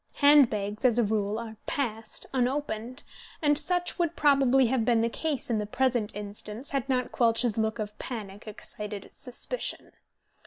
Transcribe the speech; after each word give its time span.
Hand 0.13 0.49
bags, 0.49 0.83
as 0.83 0.97
a 0.97 1.03
rule, 1.03 1.37
are 1.37 1.57
"passed" 1.67 2.25
unopened, 2.33 3.03
and 3.39 3.55
such 3.55 3.99
would 3.99 4.15
probably 4.15 4.65
have 4.65 4.83
been 4.83 5.01
the 5.01 5.09
case 5.09 5.51
in 5.51 5.59
the 5.59 5.67
present 5.67 6.15
instance 6.15 6.71
had 6.71 6.89
not 6.89 7.11
Quelch's 7.11 7.55
look 7.55 7.77
of 7.77 7.95
panic 7.99 8.47
excited 8.47 9.07
suspicion. 9.11 9.91